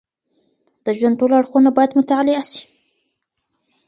[0.85, 2.61] د ژوند ټول اړخونه باید مطالعه سي.